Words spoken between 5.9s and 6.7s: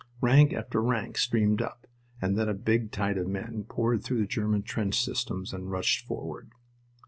forward.